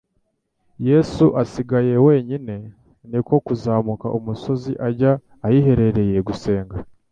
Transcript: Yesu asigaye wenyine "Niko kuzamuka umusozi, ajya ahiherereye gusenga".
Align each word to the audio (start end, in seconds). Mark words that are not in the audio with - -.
Yesu 0.89 1.25
asigaye 1.41 1.95
wenyine 2.07 2.55
"Niko 3.09 3.33
kuzamuka 3.45 4.07
umusozi, 4.17 4.71
ajya 4.87 5.11
ahiherereye 5.45 6.19
gusenga". 6.27 6.75